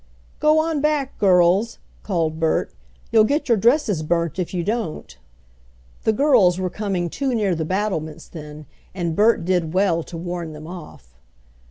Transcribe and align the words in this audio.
"Go 0.39 0.57
on 0.57 0.81
back, 0.81 1.19
girls!" 1.19 1.77
called 2.01 2.39
Bert. 2.39 2.73
"You'll 3.11 3.23
get 3.23 3.47
your 3.47 3.55
dresses 3.59 4.01
burnt 4.01 4.39
if 4.39 4.51
you 4.51 4.63
don't." 4.63 5.15
The 6.05 6.11
girls 6.11 6.57
were 6.59 6.71
coming 6.71 7.07
too 7.07 7.35
near 7.35 7.53
the 7.53 7.65
battlements 7.65 8.27
then, 8.27 8.65
and 8.95 9.15
Bert 9.15 9.45
did 9.45 9.75
well 9.75 10.01
to 10.01 10.17
warn 10.17 10.53
them 10.53 10.65
off. 10.65 11.19